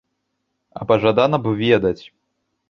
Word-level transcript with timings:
А 0.79 0.87
пажадана 0.93 1.37
б 1.45 1.55
ведаць. 1.61 2.01